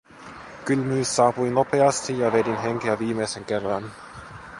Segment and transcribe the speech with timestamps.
[0.69, 3.91] Kylmyys saapui nopeasti ja vedin henkeä viimeisen kerran.